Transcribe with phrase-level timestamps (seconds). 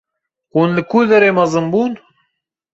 [0.53, 1.91] Hûn li ku derê mezin bûn?